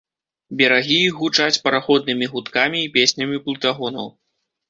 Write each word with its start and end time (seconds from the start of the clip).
Берагі 0.59 0.95
іх 1.09 1.13
гучаць 1.23 1.61
параходнымі 1.67 2.31
гудкамі 2.33 2.79
і 2.85 2.89
песнямі 2.97 3.37
плытагонаў. 3.47 4.07